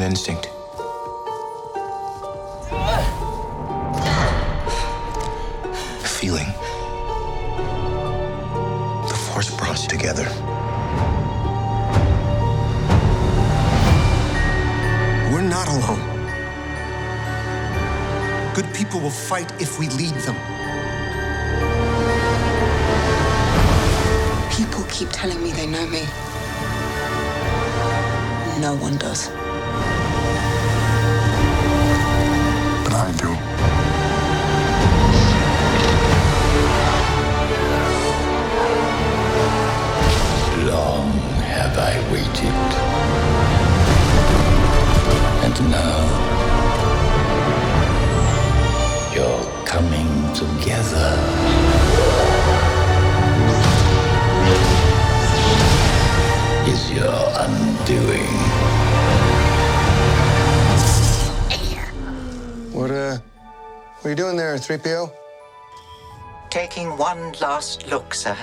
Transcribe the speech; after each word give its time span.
an 0.00 0.06
instinct. 0.06 0.48
A 6.02 6.08
feeling. 6.18 6.46
The 9.08 9.14
Force 9.14 9.54
brought 9.56 9.72
us 9.72 9.86
together. 9.86 10.24
We're 15.30 15.42
not 15.42 15.68
alone. 15.68 16.02
Good 18.54 18.72
people 18.74 19.00
will 19.00 19.10
fight 19.10 19.52
if 19.60 19.78
we 19.78 19.88
lead 19.90 20.14
them. 20.26 20.36
People 24.50 24.84
keep 24.88 25.10
telling 25.10 25.42
me 25.42 25.52
they 25.52 25.66
know 25.66 25.86
me. 25.86 26.06
No 28.60 28.74
one 28.76 28.96
does. 28.96 29.30
I 33.10 33.16
do. 33.16 33.26
Long 40.70 41.10
have 41.42 41.76
I 41.76 41.98
waited. 42.12 42.58
And 45.44 45.56
now 45.70 45.98
you're 49.12 49.64
coming 49.66 50.32
together. 50.34 51.69
What, 62.80 62.92
uh, 62.92 63.18
what 63.98 64.06
are 64.06 64.08
you 64.08 64.16
doing 64.16 64.38
there, 64.38 64.54
3PO? 64.56 65.12
Taking 66.48 66.96
one 66.96 67.32
last 67.32 67.86
look, 67.88 68.14
sir, 68.14 68.34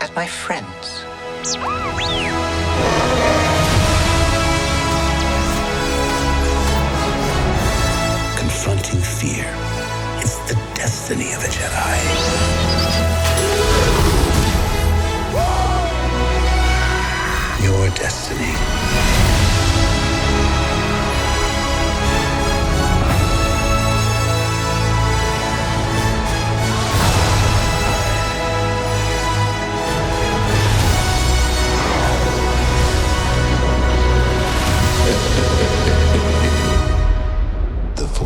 at 0.00 0.10
my 0.16 0.26
friends. 0.26 1.04
Confronting 8.38 9.02
fear. 9.02 9.54
It's 10.22 10.38
the 10.48 10.54
destiny 10.74 11.34
of 11.34 11.44
a 11.44 11.48
Jedi. 11.48 11.98
Your 17.62 17.90
destiny. 17.90 19.11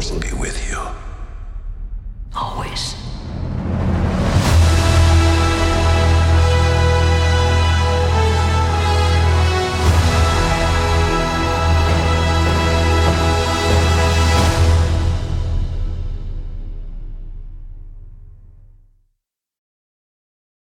force 0.00 0.12
will 0.12 0.20
be 0.20 0.32
with 0.40 0.70
you. 0.70 0.78
Always. 2.34 2.94